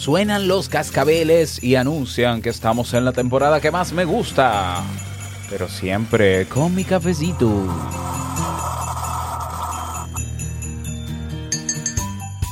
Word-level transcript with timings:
Suenan 0.00 0.48
los 0.48 0.70
cascabeles 0.70 1.62
y 1.62 1.74
anuncian 1.74 2.40
que 2.40 2.48
estamos 2.48 2.94
en 2.94 3.04
la 3.04 3.12
temporada 3.12 3.60
que 3.60 3.70
más 3.70 3.92
me 3.92 4.06
gusta. 4.06 4.82
Pero 5.50 5.68
siempre 5.68 6.46
con 6.46 6.74
mi 6.74 6.84
cafecito. 6.84 7.50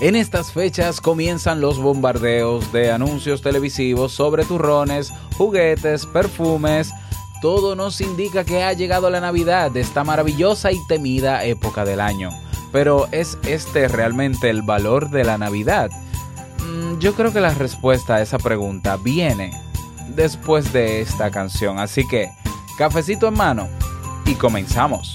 En 0.02 0.14
estas 0.14 0.52
fechas 0.52 1.00
comienzan 1.00 1.62
los 1.62 1.78
bombardeos 1.78 2.70
de 2.70 2.92
anuncios 2.92 3.40
televisivos 3.40 4.12
sobre 4.12 4.44
turrones, 4.44 5.10
juguetes, 5.38 6.04
perfumes. 6.04 6.92
Todo 7.40 7.74
nos 7.74 8.02
indica 8.02 8.44
que 8.44 8.62
ha 8.62 8.74
llegado 8.74 9.08
la 9.08 9.20
Navidad, 9.20 9.74
esta 9.74 10.04
maravillosa 10.04 10.70
y 10.70 10.76
temida 10.86 11.42
época 11.44 11.86
del 11.86 12.02
año. 12.02 12.28
Pero 12.72 13.08
¿es 13.10 13.38
este 13.46 13.88
realmente 13.88 14.50
el 14.50 14.60
valor 14.60 15.08
de 15.08 15.24
la 15.24 15.38
Navidad? 15.38 15.90
Yo 16.98 17.14
creo 17.14 17.32
que 17.32 17.40
la 17.40 17.54
respuesta 17.54 18.16
a 18.16 18.22
esa 18.22 18.38
pregunta 18.38 18.96
viene 18.96 19.52
después 20.16 20.72
de 20.72 21.00
esta 21.00 21.30
canción. 21.30 21.78
Así 21.78 22.06
que, 22.08 22.28
cafecito 22.76 23.28
en 23.28 23.34
mano 23.34 23.68
y 24.26 24.34
comenzamos. 24.34 25.14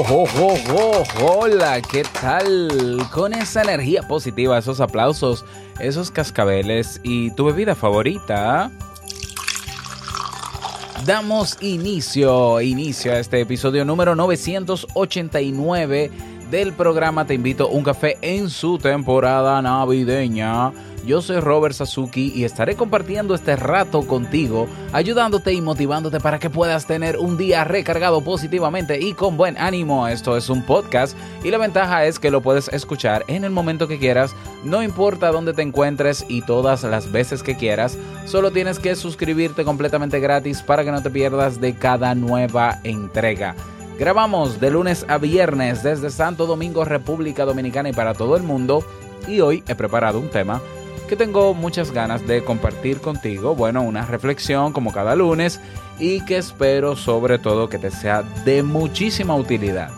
Oh, 0.00 0.28
oh, 0.38 0.54
oh, 0.76 1.02
hola, 1.20 1.82
¿qué 1.82 2.04
tal? 2.04 3.04
Con 3.12 3.32
esa 3.32 3.62
energía 3.62 4.06
positiva, 4.06 4.56
esos 4.56 4.80
aplausos, 4.80 5.44
esos 5.80 6.12
cascabeles 6.12 7.00
y 7.02 7.32
tu 7.32 7.46
bebida 7.46 7.74
favorita. 7.74 8.70
Damos 11.04 11.60
inicio, 11.60 12.60
inicio 12.60 13.12
a 13.12 13.18
este 13.18 13.40
episodio 13.40 13.84
número 13.84 14.14
989 14.14 16.12
del 16.48 16.74
programa 16.74 17.26
Te 17.26 17.34
invito 17.34 17.64
a 17.64 17.70
un 17.70 17.82
café 17.82 18.18
en 18.20 18.50
su 18.50 18.78
temporada 18.78 19.60
navideña. 19.60 20.70
Yo 21.08 21.22
soy 21.22 21.40
Robert 21.40 21.74
Sasuki 21.74 22.34
y 22.34 22.44
estaré 22.44 22.76
compartiendo 22.76 23.34
este 23.34 23.56
rato 23.56 24.06
contigo, 24.06 24.68
ayudándote 24.92 25.54
y 25.54 25.62
motivándote 25.62 26.20
para 26.20 26.38
que 26.38 26.50
puedas 26.50 26.86
tener 26.86 27.16
un 27.16 27.38
día 27.38 27.64
recargado 27.64 28.20
positivamente 28.20 29.00
y 29.00 29.14
con 29.14 29.38
buen 29.38 29.56
ánimo. 29.56 30.06
Esto 30.06 30.36
es 30.36 30.50
un 30.50 30.66
podcast 30.66 31.16
y 31.42 31.50
la 31.50 31.56
ventaja 31.56 32.04
es 32.04 32.18
que 32.18 32.30
lo 32.30 32.42
puedes 32.42 32.68
escuchar 32.68 33.24
en 33.26 33.44
el 33.44 33.50
momento 33.50 33.88
que 33.88 33.98
quieras, 33.98 34.36
no 34.64 34.82
importa 34.82 35.32
dónde 35.32 35.54
te 35.54 35.62
encuentres 35.62 36.26
y 36.28 36.42
todas 36.42 36.84
las 36.84 37.10
veces 37.10 37.42
que 37.42 37.56
quieras. 37.56 37.96
Solo 38.26 38.50
tienes 38.50 38.78
que 38.78 38.94
suscribirte 38.94 39.64
completamente 39.64 40.20
gratis 40.20 40.60
para 40.60 40.84
que 40.84 40.92
no 40.92 41.02
te 41.02 41.08
pierdas 41.08 41.58
de 41.58 41.72
cada 41.72 42.14
nueva 42.14 42.80
entrega. 42.84 43.56
Grabamos 43.98 44.60
de 44.60 44.70
lunes 44.70 45.06
a 45.08 45.16
viernes 45.16 45.82
desde 45.82 46.10
Santo 46.10 46.44
Domingo, 46.44 46.84
República 46.84 47.46
Dominicana 47.46 47.88
y 47.88 47.94
para 47.94 48.12
todo 48.12 48.36
el 48.36 48.42
mundo. 48.42 48.84
Y 49.26 49.40
hoy 49.40 49.64
he 49.66 49.74
preparado 49.74 50.20
un 50.20 50.28
tema 50.28 50.60
que 51.08 51.16
tengo 51.16 51.54
muchas 51.54 51.90
ganas 51.90 52.24
de 52.26 52.44
compartir 52.44 53.00
contigo. 53.00 53.56
Bueno, 53.56 53.82
una 53.82 54.04
reflexión 54.04 54.72
como 54.72 54.92
cada 54.92 55.16
lunes 55.16 55.60
y 55.98 56.24
que 56.24 56.36
espero 56.36 56.94
sobre 56.94 57.38
todo 57.38 57.68
que 57.68 57.78
te 57.78 57.90
sea 57.90 58.22
de 58.44 58.62
muchísima 58.62 59.34
utilidad. 59.34 59.90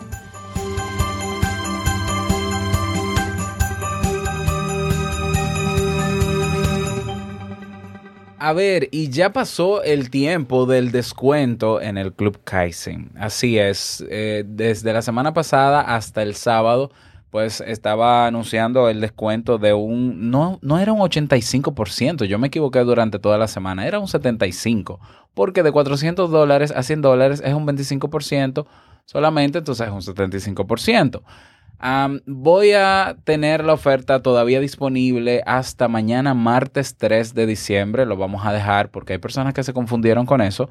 A 8.39 8.55
ver, 8.55 8.89
y 8.91 9.11
ya 9.11 9.35
pasó 9.35 9.83
el 9.83 10.09
tiempo 10.09 10.65
del 10.65 10.93
descuento 10.93 11.81
en 11.81 11.99
el 11.99 12.15
Club 12.15 12.39
Kaizen. 12.43 13.11
Así 13.19 13.59
es, 13.59 14.03
eh, 14.09 14.45
desde 14.47 14.95
la 14.95 15.03
semana 15.03 15.35
pasada 15.35 15.83
hasta 15.83 16.23
el 16.23 16.35
sábado, 16.35 16.91
pues 17.31 17.61
estaba 17.61 18.27
anunciando 18.27 18.89
el 18.89 19.01
descuento 19.01 19.59
de 19.59 19.73
un, 19.73 20.31
no, 20.31 20.59
no 20.63 20.79
era 20.79 20.93
un 20.93 21.01
85%, 21.01 22.25
yo 22.25 22.39
me 22.39 22.49
equivoqué 22.49 22.81
durante 22.81 23.19
toda 23.19 23.39
la 23.39 23.49
semana, 23.49 23.87
era 23.87 23.99
un 23.99 24.07
75%, 24.07 24.99
porque 25.35 25.63
de 25.63 25.73
400 25.73 26.31
dólares 26.31 26.73
a 26.75 26.83
100 26.83 27.03
dólares 27.03 27.43
es 27.45 27.55
un 27.55 27.67
25% 27.67 28.67
solamente, 29.05 29.59
entonces 29.59 29.87
es 29.87 29.93
un 29.93 30.01
75%. 30.01 31.23
Am, 31.83 32.21
voy 32.27 32.73
a 32.73 33.17
tener 33.25 33.65
la 33.65 33.73
oferta 33.73 34.21
todavía 34.21 34.61
disponible 34.61 35.43
hasta 35.47 35.89
mañana 35.89 36.35
martes 36.35 36.95
3 36.99 37.33
de 37.33 37.47
diciembre. 37.47 38.05
Lo 38.05 38.19
vamos 38.19 38.45
a 38.45 38.53
dejar 38.53 38.91
porque 38.91 39.15
hay 39.15 39.19
personas 39.19 39.55
que 39.55 39.63
se 39.65 39.73
confundieron 39.73 40.27
con 40.27 40.43
eso. 40.43 40.69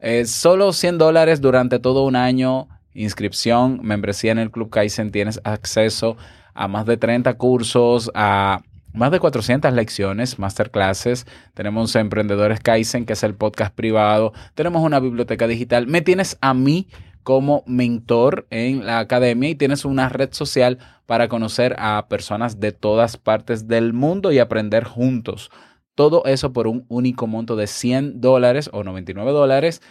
Eh, 0.00 0.24
solo 0.24 0.72
100 0.72 0.96
dólares 0.96 1.42
durante 1.42 1.78
todo 1.78 2.04
un 2.04 2.16
año. 2.16 2.68
Inscripción, 2.94 3.80
membresía 3.82 4.32
en 4.32 4.38
el 4.38 4.50
Club 4.50 4.70
Kaizen. 4.70 5.10
Tienes 5.12 5.40
acceso 5.44 6.16
a 6.54 6.68
más 6.68 6.86
de 6.86 6.96
30 6.96 7.34
cursos, 7.34 8.10
a 8.14 8.62
más 8.92 9.10
de 9.10 9.20
400 9.20 9.72
lecciones, 9.72 10.38
masterclasses. 10.38 11.26
Tenemos 11.54 11.94
Emprendedores 11.94 12.60
Kaizen, 12.60 13.06
que 13.06 13.12
es 13.12 13.22
el 13.22 13.34
podcast 13.34 13.74
privado. 13.74 14.32
Tenemos 14.54 14.82
una 14.82 15.00
biblioteca 15.00 15.46
digital. 15.46 15.86
Me 15.86 16.02
tienes 16.02 16.36
a 16.40 16.54
mí 16.54 16.88
como 17.22 17.62
mentor 17.66 18.46
en 18.50 18.86
la 18.86 19.00
academia 19.00 19.50
y 19.50 19.54
tienes 19.54 19.84
una 19.84 20.08
red 20.08 20.32
social 20.32 20.78
para 21.04 21.28
conocer 21.28 21.76
a 21.78 22.06
personas 22.08 22.58
de 22.58 22.72
todas 22.72 23.18
partes 23.18 23.68
del 23.68 23.92
mundo 23.92 24.32
y 24.32 24.38
aprender 24.38 24.84
juntos. 24.84 25.50
Todo 25.94 26.24
eso 26.24 26.52
por 26.52 26.66
un 26.66 26.86
único 26.88 27.26
monto 27.26 27.54
de 27.54 27.66
100 27.66 28.20
dólares 28.20 28.70
o 28.72 28.82
99 28.82 29.30
dólares 29.32 29.82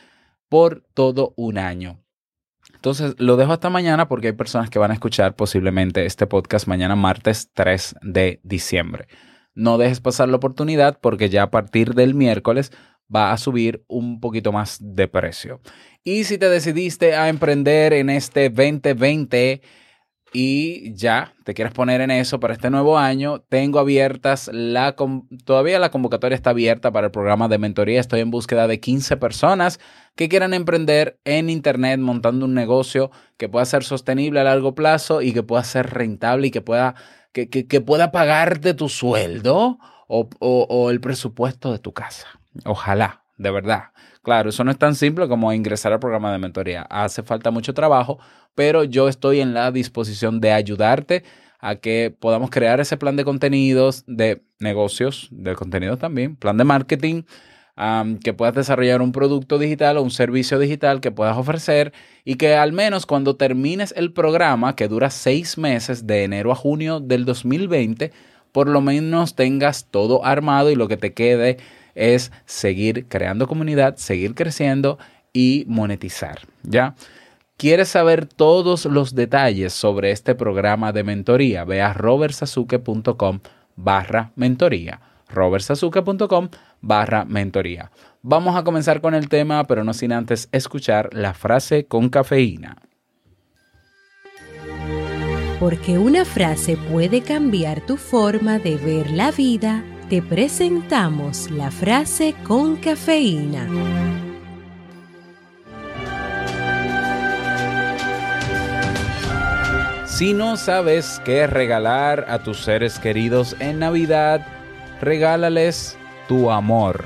por 0.49 0.83
todo 0.93 1.33
un 1.35 1.57
año. 1.57 1.99
Entonces 2.87 3.15
lo 3.17 3.35
dejo 3.35 3.51
hasta 3.51 3.69
mañana 3.69 4.07
porque 4.07 4.27
hay 4.27 4.33
personas 4.33 4.69
que 4.69 4.79
van 4.79 4.91
a 4.91 4.93
escuchar 4.93 5.35
posiblemente 5.35 6.05
este 6.05 6.25
podcast 6.25 6.67
mañana 6.67 6.95
martes 6.95 7.51
3 7.53 7.95
de 8.01 8.39
diciembre. 8.43 9.09
No 9.53 9.77
dejes 9.77 9.99
pasar 9.99 10.29
la 10.29 10.37
oportunidad 10.37 10.97
porque 11.01 11.27
ya 11.27 11.43
a 11.43 11.51
partir 11.51 11.95
del 11.95 12.15
miércoles 12.15 12.71
va 13.13 13.33
a 13.33 13.37
subir 13.37 13.83
un 13.89 14.21
poquito 14.21 14.53
más 14.53 14.77
de 14.79 15.09
precio. 15.09 15.59
Y 16.05 16.23
si 16.23 16.37
te 16.37 16.47
decidiste 16.47 17.13
a 17.13 17.27
emprender 17.27 17.91
en 17.91 18.09
este 18.09 18.49
2020 18.49 19.61
y 20.33 20.93
ya 20.93 21.33
te 21.43 21.53
quieres 21.53 21.73
poner 21.73 22.01
en 22.01 22.11
eso 22.11 22.39
para 22.39 22.53
este 22.53 22.69
nuevo 22.69 22.97
año, 22.97 23.39
tengo 23.49 23.79
abiertas 23.79 24.49
la 24.51 24.95
todavía 25.45 25.79
la 25.79 25.91
convocatoria 25.91 26.35
está 26.35 26.49
abierta 26.49 26.91
para 26.91 27.07
el 27.07 27.11
programa 27.11 27.47
de 27.47 27.57
mentoría. 27.57 27.99
Estoy 27.99 28.19
en 28.19 28.31
búsqueda 28.31 28.67
de 28.67 28.79
15 28.79 29.17
personas 29.17 29.79
que 30.15 30.29
quieran 30.29 30.53
emprender 30.53 31.19
en 31.23 31.49
internet 31.49 31.99
montando 31.99 32.45
un 32.45 32.53
negocio 32.53 33.11
que 33.37 33.49
pueda 33.49 33.65
ser 33.65 33.83
sostenible 33.83 34.39
a 34.39 34.43
largo 34.43 34.75
plazo 34.75 35.21
y 35.21 35.31
que 35.31 35.43
pueda 35.43 35.63
ser 35.63 35.91
rentable 35.91 36.47
y 36.47 36.51
que 36.51 36.61
pueda 36.61 36.95
que, 37.31 37.49
que, 37.49 37.67
que 37.67 37.81
pueda 37.81 38.11
pagarte 38.11 38.73
tu 38.73 38.89
sueldo 38.89 39.79
o, 40.07 40.29
o, 40.39 40.67
o 40.69 40.89
el 40.89 40.99
presupuesto 40.99 41.71
de 41.71 41.79
tu 41.79 41.93
casa. 41.93 42.27
Ojalá, 42.65 43.23
de 43.37 43.51
verdad. 43.51 43.91
Claro, 44.27 44.49
eso 44.49 44.65
no 44.65 44.71
es 44.71 44.77
tan 44.77 44.93
simple 44.93 45.29
como 45.29 45.53
ingresar 45.53 45.93
al 45.93 46.01
programa 46.01 46.33
de 46.33 46.37
mentoría. 46.37 46.81
Hace 46.89 47.23
falta 47.23 47.49
mucho 47.49 47.73
trabajo, 47.73 48.19
pero 48.55 48.83
yo 48.83 49.07
estoy 49.07 49.39
en 49.39 49.53
la 49.53 49.71
disposición 49.71 50.41
de 50.41 50.51
ayudarte 50.51 51.23
a 51.61 51.77
que 51.77 52.13
podamos 52.19 52.49
crear 52.49 52.81
ese 52.81 52.97
plan 52.97 53.15
de 53.15 53.23
contenidos, 53.23 54.03
de 54.05 54.43
negocios, 54.59 55.29
de 55.31 55.55
contenidos 55.55 55.99
también, 55.99 56.35
plan 56.35 56.57
de 56.57 56.65
marketing, 56.65 57.23
que 58.21 58.33
puedas 58.33 58.53
desarrollar 58.53 59.01
un 59.01 59.13
producto 59.13 59.59
digital 59.59 59.95
o 59.95 60.03
un 60.03 60.11
servicio 60.11 60.59
digital 60.59 60.99
que 60.99 61.11
puedas 61.11 61.37
ofrecer 61.37 61.93
y 62.25 62.35
que 62.35 62.55
al 62.55 62.73
menos 62.73 63.05
cuando 63.05 63.37
termines 63.37 63.93
el 63.95 64.11
programa, 64.11 64.75
que 64.75 64.89
dura 64.89 65.09
seis 65.09 65.57
meses 65.57 66.05
de 66.05 66.25
enero 66.25 66.51
a 66.51 66.55
junio 66.55 66.99
del 66.99 67.23
2020, 67.23 68.11
por 68.51 68.67
lo 68.67 68.81
menos 68.81 69.35
tengas 69.35 69.85
todo 69.89 70.25
armado 70.25 70.69
y 70.69 70.75
lo 70.75 70.89
que 70.89 70.97
te 70.97 71.13
quede 71.13 71.59
es 71.97 72.31
seguir 72.45 73.07
creando 73.07 73.47
comunidad, 73.47 73.97
seguir 73.97 74.35
creciendo 74.35 74.97
y 75.33 75.65
monetizar, 75.67 76.39
¿ya? 76.63 76.95
¿Quieres 77.57 77.89
saber 77.89 78.27
todos 78.27 78.85
los 78.85 79.15
detalles 79.15 79.73
sobre 79.73 80.11
este 80.11 80.35
programa 80.35 80.91
de 80.91 81.03
mentoría? 81.03 81.63
Ve 81.63 81.81
a 81.81 81.91
robertsazuke.com 81.91 83.39
barra 83.75 84.31
mentoría. 84.35 85.01
robertsazuke.com 85.27 86.49
barra 86.81 87.25
mentoría. 87.25 87.91
Vamos 88.21 88.55
a 88.55 88.63
comenzar 88.63 89.01
con 89.01 89.15
el 89.15 89.27
tema, 89.27 89.63
pero 89.65 89.83
no 89.83 89.93
sin 89.93 90.11
antes 90.11 90.49
escuchar 90.51 91.09
la 91.13 91.33
frase 91.33 91.85
con 91.87 92.09
cafeína. 92.09 92.77
Porque 95.59 95.97
una 95.97 96.25
frase 96.25 96.77
puede 96.77 97.21
cambiar 97.21 97.83
tu 97.85 97.97
forma 97.97 98.59
de 98.59 98.77
ver 98.77 99.09
la 99.09 99.31
vida, 99.31 99.83
te 100.09 100.21
presentamos 100.21 101.51
la 101.51 101.69
frase 101.69 102.33
con 102.43 102.77
cafeína. 102.77 103.67
Si 110.05 110.33
no 110.33 110.55
sabes 110.57 111.21
qué 111.25 111.45
regalar 111.45 112.25
a 112.29 112.39
tus 112.39 112.63
seres 112.63 112.97
queridos 112.99 113.55
en 113.59 113.79
Navidad, 113.79 114.47
regálales 115.01 115.97
tu 116.27 116.49
amor. 116.49 117.05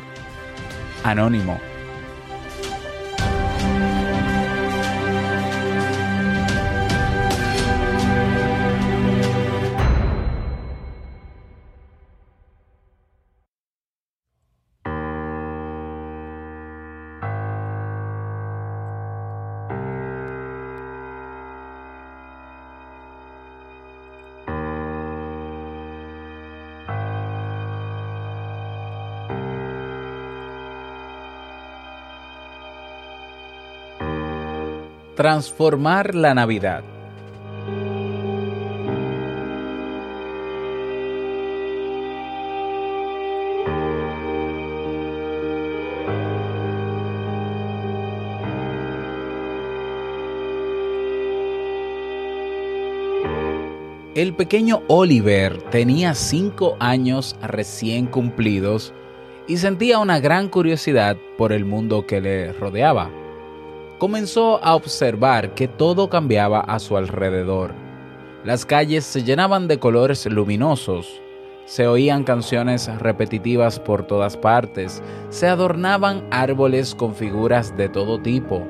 Anónimo. 1.03 1.70
Transformar 35.15 36.15
la 36.15 36.33
Navidad. 36.33 36.83
El 54.15 54.33
pequeño 54.33 54.81
Oliver 54.87 55.61
tenía 55.71 56.15
cinco 56.15 56.77
años 56.79 57.35
recién 57.41 58.05
cumplidos 58.05 58.93
y 59.45 59.57
sentía 59.57 59.99
una 59.99 60.21
gran 60.21 60.47
curiosidad 60.47 61.17
por 61.37 61.51
el 61.51 61.65
mundo 61.65 62.05
que 62.07 62.21
le 62.21 62.53
rodeaba 62.53 63.20
comenzó 64.01 64.59
a 64.63 64.73
observar 64.73 65.53
que 65.53 65.67
todo 65.67 66.09
cambiaba 66.09 66.61
a 66.61 66.79
su 66.79 66.97
alrededor. 66.97 67.71
Las 68.43 68.65
calles 68.65 69.05
se 69.05 69.21
llenaban 69.21 69.67
de 69.67 69.77
colores 69.77 70.25
luminosos, 70.25 71.21
se 71.65 71.85
oían 71.85 72.23
canciones 72.23 72.89
repetitivas 72.97 73.79
por 73.79 74.07
todas 74.07 74.37
partes, 74.37 75.03
se 75.29 75.47
adornaban 75.47 76.23
árboles 76.31 76.95
con 76.95 77.13
figuras 77.13 77.77
de 77.77 77.89
todo 77.89 78.19
tipo. 78.19 78.63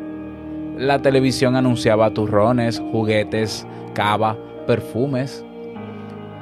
La 0.78 1.01
televisión 1.01 1.56
anunciaba 1.56 2.13
turrones, 2.13 2.81
juguetes, 2.92 3.66
cava, 3.94 4.36
perfumes. 4.68 5.45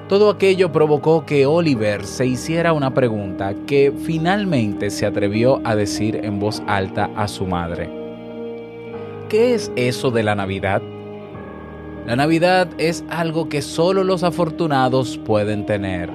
Todo 0.07 0.31
aquello 0.31 0.71
provocó 0.71 1.27
que 1.27 1.45
Oliver 1.45 2.07
se 2.07 2.25
hiciera 2.25 2.73
una 2.73 2.91
pregunta 2.91 3.53
que 3.67 3.93
finalmente 4.03 4.89
se 4.89 5.05
atrevió 5.05 5.61
a 5.63 5.75
decir 5.75 6.19
en 6.23 6.39
voz 6.39 6.63
alta 6.65 7.11
a 7.15 7.27
su 7.27 7.45
madre. 7.45 7.98
¿Qué 9.29 9.53
es 9.53 9.71
eso 9.75 10.09
de 10.09 10.23
la 10.23 10.33
Navidad? 10.33 10.81
La 12.07 12.15
Navidad 12.15 12.67
es 12.79 13.05
algo 13.09 13.47
que 13.47 13.61
solo 13.61 14.03
los 14.03 14.23
afortunados 14.23 15.19
pueden 15.19 15.67
tener. 15.67 16.09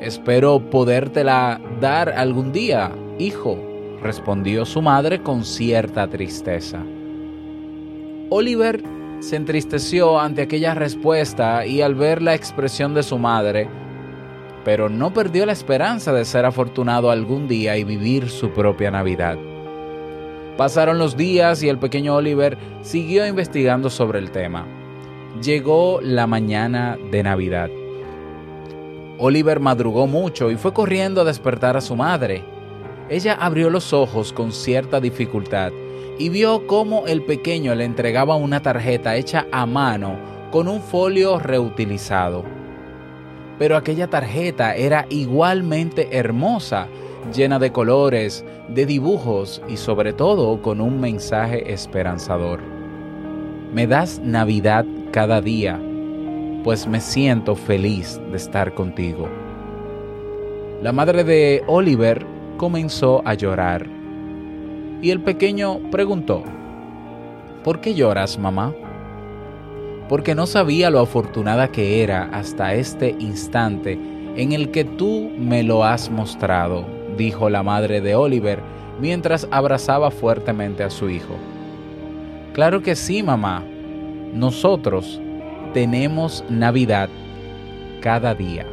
Espero 0.00 0.58
podértela 0.70 1.60
dar 1.82 2.08
algún 2.08 2.50
día, 2.50 2.92
hijo, 3.18 3.58
respondió 4.02 4.64
su 4.64 4.80
madre 4.80 5.22
con 5.22 5.44
cierta 5.44 6.08
tristeza. 6.08 6.82
Oliver 8.30 8.82
se 9.18 9.36
entristeció 9.36 10.18
ante 10.18 10.40
aquella 10.40 10.72
respuesta 10.72 11.66
y 11.66 11.82
al 11.82 11.94
ver 11.94 12.22
la 12.22 12.34
expresión 12.34 12.94
de 12.94 13.02
su 13.02 13.18
madre, 13.18 13.68
pero 14.64 14.88
no 14.88 15.12
perdió 15.12 15.44
la 15.44 15.52
esperanza 15.52 16.10
de 16.14 16.24
ser 16.24 16.46
afortunado 16.46 17.10
algún 17.10 17.48
día 17.48 17.76
y 17.76 17.84
vivir 17.84 18.30
su 18.30 18.48
propia 18.48 18.90
Navidad. 18.90 19.36
Pasaron 20.60 20.98
los 20.98 21.16
días 21.16 21.62
y 21.62 21.70
el 21.70 21.78
pequeño 21.78 22.14
Oliver 22.16 22.58
siguió 22.82 23.26
investigando 23.26 23.88
sobre 23.88 24.18
el 24.18 24.30
tema. 24.30 24.66
Llegó 25.42 26.00
la 26.02 26.26
mañana 26.26 26.98
de 27.10 27.22
Navidad. 27.22 27.70
Oliver 29.16 29.58
madrugó 29.58 30.06
mucho 30.06 30.50
y 30.50 30.58
fue 30.58 30.74
corriendo 30.74 31.22
a 31.22 31.24
despertar 31.24 31.78
a 31.78 31.80
su 31.80 31.96
madre. 31.96 32.44
Ella 33.08 33.38
abrió 33.40 33.70
los 33.70 33.94
ojos 33.94 34.34
con 34.34 34.52
cierta 34.52 35.00
dificultad 35.00 35.72
y 36.18 36.28
vio 36.28 36.66
cómo 36.66 37.06
el 37.06 37.22
pequeño 37.22 37.74
le 37.74 37.86
entregaba 37.86 38.36
una 38.36 38.60
tarjeta 38.60 39.16
hecha 39.16 39.46
a 39.50 39.64
mano 39.64 40.18
con 40.50 40.68
un 40.68 40.82
folio 40.82 41.38
reutilizado. 41.38 42.44
Pero 43.58 43.78
aquella 43.78 44.08
tarjeta 44.10 44.76
era 44.76 45.06
igualmente 45.08 46.18
hermosa 46.18 46.86
llena 47.34 47.58
de 47.58 47.72
colores, 47.72 48.44
de 48.68 48.86
dibujos 48.86 49.62
y 49.68 49.76
sobre 49.76 50.12
todo 50.12 50.60
con 50.62 50.80
un 50.80 51.00
mensaje 51.00 51.72
esperanzador. 51.72 52.60
Me 53.72 53.86
das 53.86 54.20
Navidad 54.24 54.84
cada 55.12 55.40
día, 55.40 55.80
pues 56.64 56.86
me 56.86 57.00
siento 57.00 57.54
feliz 57.54 58.20
de 58.30 58.36
estar 58.36 58.74
contigo. 58.74 59.28
La 60.82 60.92
madre 60.92 61.24
de 61.24 61.62
Oliver 61.66 62.24
comenzó 62.56 63.22
a 63.24 63.34
llorar 63.34 63.86
y 65.02 65.10
el 65.10 65.20
pequeño 65.20 65.78
preguntó, 65.90 66.42
¿por 67.64 67.80
qué 67.80 67.94
lloras, 67.94 68.38
mamá? 68.38 68.74
Porque 70.08 70.34
no 70.34 70.46
sabía 70.46 70.90
lo 70.90 71.00
afortunada 71.00 71.68
que 71.68 72.02
era 72.02 72.24
hasta 72.32 72.74
este 72.74 73.14
instante 73.18 73.98
en 74.36 74.52
el 74.52 74.70
que 74.70 74.84
tú 74.84 75.30
me 75.38 75.62
lo 75.62 75.84
has 75.84 76.10
mostrado, 76.10 76.99
dijo 77.20 77.50
la 77.50 77.62
madre 77.62 78.00
de 78.00 78.14
Oliver 78.14 78.60
mientras 78.98 79.46
abrazaba 79.50 80.10
fuertemente 80.10 80.82
a 80.82 80.88
su 80.88 81.10
hijo. 81.10 81.36
Claro 82.54 82.80
que 82.82 82.96
sí, 82.96 83.22
mamá. 83.22 83.62
Nosotros 84.32 85.20
tenemos 85.74 86.42
Navidad 86.48 87.10
cada 88.00 88.34
día. 88.34 88.64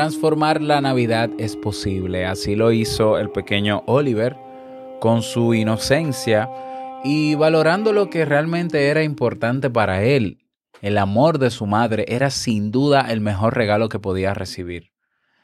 Transformar 0.00 0.62
la 0.62 0.80
Navidad 0.80 1.28
es 1.36 1.56
posible, 1.56 2.24
así 2.24 2.56
lo 2.56 2.72
hizo 2.72 3.18
el 3.18 3.28
pequeño 3.28 3.82
Oliver 3.86 4.34
con 4.98 5.20
su 5.20 5.52
inocencia 5.52 6.48
y 7.04 7.34
valorando 7.34 7.92
lo 7.92 8.08
que 8.08 8.24
realmente 8.24 8.88
era 8.88 9.02
importante 9.02 9.68
para 9.68 10.02
él, 10.02 10.38
el 10.80 10.96
amor 10.96 11.38
de 11.38 11.50
su 11.50 11.66
madre 11.66 12.06
era 12.08 12.30
sin 12.30 12.70
duda 12.70 13.10
el 13.10 13.20
mejor 13.20 13.54
regalo 13.54 13.90
que 13.90 13.98
podía 13.98 14.32
recibir. 14.32 14.90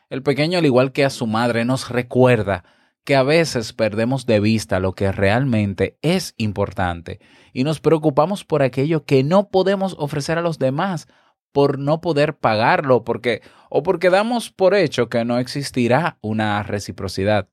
El 0.08 0.22
pequeño, 0.22 0.58
al 0.58 0.64
igual 0.64 0.92
que 0.92 1.04
a 1.04 1.10
su 1.10 1.26
madre, 1.26 1.66
nos 1.66 1.90
recuerda 1.90 2.64
que 3.04 3.14
a 3.14 3.22
veces 3.22 3.74
perdemos 3.74 4.24
de 4.24 4.40
vista 4.40 4.80
lo 4.80 4.94
que 4.94 5.12
realmente 5.12 5.98
es 6.00 6.34
importante 6.38 7.20
y 7.52 7.62
nos 7.64 7.80
preocupamos 7.80 8.44
por 8.46 8.62
aquello 8.62 9.04
que 9.04 9.22
no 9.22 9.50
podemos 9.50 9.94
ofrecer 9.98 10.38
a 10.38 10.42
los 10.42 10.58
demás 10.58 11.08
por 11.56 11.78
no 11.78 12.02
poder 12.02 12.36
pagarlo 12.36 13.02
porque 13.02 13.40
o 13.70 13.82
porque 13.82 14.10
damos 14.10 14.50
por 14.50 14.74
hecho 14.74 15.08
que 15.08 15.24
no 15.24 15.38
existirá 15.38 16.18
una 16.20 16.62
reciprocidad. 16.62 17.48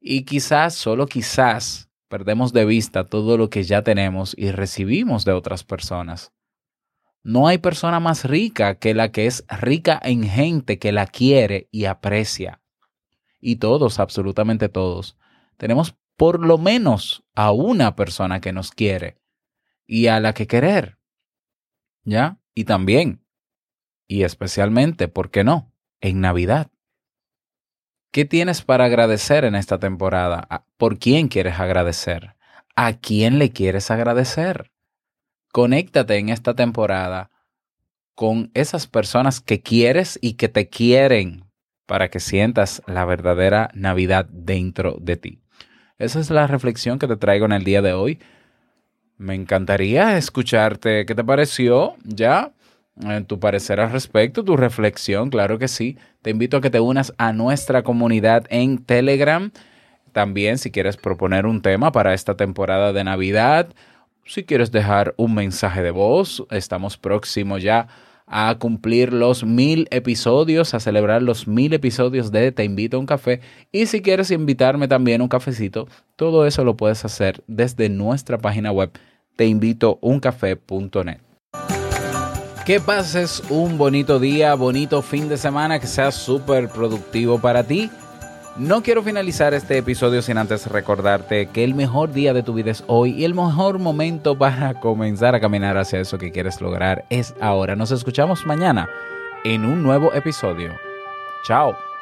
Y 0.00 0.24
quizás, 0.24 0.74
solo 0.74 1.06
quizás, 1.06 1.88
perdemos 2.08 2.52
de 2.52 2.64
vista 2.64 3.06
todo 3.06 3.38
lo 3.38 3.50
que 3.50 3.62
ya 3.62 3.82
tenemos 3.82 4.34
y 4.36 4.50
recibimos 4.50 5.24
de 5.24 5.30
otras 5.30 5.62
personas. 5.62 6.32
No 7.22 7.46
hay 7.46 7.58
persona 7.58 8.00
más 8.00 8.24
rica 8.24 8.80
que 8.80 8.94
la 8.94 9.12
que 9.12 9.26
es 9.26 9.44
rica 9.48 10.00
en 10.02 10.24
gente 10.24 10.80
que 10.80 10.90
la 10.90 11.06
quiere 11.06 11.68
y 11.70 11.84
aprecia. 11.84 12.62
Y 13.40 13.56
todos, 13.56 14.00
absolutamente 14.00 14.68
todos, 14.68 15.16
tenemos 15.56 15.94
por 16.16 16.44
lo 16.44 16.58
menos 16.58 17.22
a 17.36 17.52
una 17.52 17.94
persona 17.94 18.40
que 18.40 18.52
nos 18.52 18.72
quiere 18.72 19.20
y 19.86 20.08
a 20.08 20.18
la 20.18 20.34
que 20.34 20.48
querer. 20.48 20.98
¿Ya? 22.02 22.40
Y 22.54 22.64
también, 22.64 23.24
y 24.06 24.22
especialmente, 24.22 25.08
¿por 25.08 25.30
qué 25.30 25.44
no? 25.44 25.72
En 26.00 26.20
Navidad. 26.20 26.70
¿Qué 28.12 28.24
tienes 28.24 28.62
para 28.62 28.84
agradecer 28.84 29.44
en 29.44 29.56
esta 29.56 29.78
temporada? 29.78 30.46
¿Por 30.76 30.98
quién 30.98 31.28
quieres 31.28 31.58
agradecer? 31.58 32.36
¿A 32.76 32.92
quién 32.92 33.38
le 33.38 33.50
quieres 33.50 33.90
agradecer? 33.90 34.70
Conéctate 35.52 36.16
en 36.18 36.28
esta 36.28 36.54
temporada 36.54 37.30
con 38.14 38.50
esas 38.54 38.86
personas 38.86 39.40
que 39.40 39.62
quieres 39.62 40.18
y 40.22 40.34
que 40.34 40.48
te 40.48 40.68
quieren 40.68 41.44
para 41.86 42.08
que 42.08 42.20
sientas 42.20 42.82
la 42.86 43.04
verdadera 43.04 43.70
Navidad 43.74 44.26
dentro 44.30 44.96
de 45.00 45.16
ti. 45.16 45.42
Esa 45.98 46.20
es 46.20 46.30
la 46.30 46.46
reflexión 46.46 46.98
que 46.98 47.08
te 47.08 47.16
traigo 47.16 47.46
en 47.46 47.52
el 47.52 47.64
día 47.64 47.82
de 47.82 47.92
hoy. 47.92 48.20
Me 49.24 49.34
encantaría 49.34 50.18
escucharte. 50.18 51.06
¿Qué 51.06 51.14
te 51.14 51.24
pareció? 51.24 51.96
¿Ya? 52.04 52.52
tu 53.26 53.40
parecer 53.40 53.80
al 53.80 53.90
respecto, 53.90 54.44
tu 54.44 54.56
reflexión, 54.56 55.30
claro 55.30 55.58
que 55.58 55.66
sí. 55.66 55.96
Te 56.22 56.30
invito 56.30 56.58
a 56.58 56.60
que 56.60 56.70
te 56.70 56.78
unas 56.78 57.12
a 57.16 57.32
nuestra 57.32 57.82
comunidad 57.82 58.44
en 58.50 58.78
Telegram. 58.84 59.50
También 60.12 60.58
si 60.58 60.70
quieres 60.70 60.98
proponer 60.98 61.46
un 61.46 61.62
tema 61.62 61.90
para 61.90 62.12
esta 62.12 62.36
temporada 62.36 62.92
de 62.92 63.02
Navidad, 63.02 63.68
si 64.26 64.44
quieres 64.44 64.70
dejar 64.70 65.14
un 65.16 65.34
mensaje 65.34 65.82
de 65.82 65.90
voz, 65.90 66.46
estamos 66.50 66.98
próximos 66.98 67.62
ya 67.62 67.88
a 68.26 68.56
cumplir 68.58 69.12
los 69.12 69.42
mil 69.42 69.88
episodios, 69.90 70.74
a 70.74 70.80
celebrar 70.80 71.22
los 71.22 71.48
mil 71.48 71.72
episodios 71.72 72.30
de 72.30 72.52
Te 72.52 72.62
invito 72.62 72.98
a 72.98 73.00
un 73.00 73.06
café. 73.06 73.40
Y 73.72 73.86
si 73.86 74.02
quieres 74.02 74.30
invitarme 74.30 74.86
también 74.86 75.22
un 75.22 75.28
cafecito, 75.28 75.88
todo 76.14 76.46
eso 76.46 76.62
lo 76.62 76.76
puedes 76.76 77.04
hacer 77.06 77.42
desde 77.48 77.88
nuestra 77.88 78.38
página 78.38 78.70
web 78.70 78.92
teinvitouncafé.net. 79.36 81.20
Que 82.64 82.80
pases 82.80 83.42
un 83.50 83.76
bonito 83.76 84.18
día, 84.18 84.54
bonito 84.54 85.02
fin 85.02 85.28
de 85.28 85.36
semana, 85.36 85.78
que 85.78 85.86
sea 85.86 86.10
súper 86.10 86.70
productivo 86.70 87.38
para 87.38 87.62
ti. 87.64 87.90
No 88.56 88.82
quiero 88.82 89.02
finalizar 89.02 89.52
este 89.52 89.76
episodio 89.76 90.22
sin 90.22 90.38
antes 90.38 90.66
recordarte 90.68 91.46
que 91.48 91.64
el 91.64 91.74
mejor 91.74 92.12
día 92.12 92.32
de 92.32 92.42
tu 92.44 92.54
vida 92.54 92.70
es 92.70 92.84
hoy 92.86 93.10
y 93.10 93.24
el 93.24 93.34
mejor 93.34 93.80
momento 93.80 94.38
para 94.38 94.80
comenzar 94.80 95.34
a 95.34 95.40
caminar 95.40 95.76
hacia 95.76 96.00
eso 96.00 96.18
que 96.18 96.30
quieres 96.30 96.60
lograr 96.60 97.04
es 97.10 97.34
ahora. 97.40 97.74
Nos 97.74 97.90
escuchamos 97.90 98.46
mañana 98.46 98.88
en 99.44 99.64
un 99.64 99.82
nuevo 99.82 100.14
episodio. 100.14 100.72
Chao. 101.44 101.93